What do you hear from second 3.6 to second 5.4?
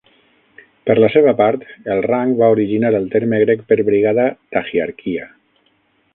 per brigada, "taxiarchia".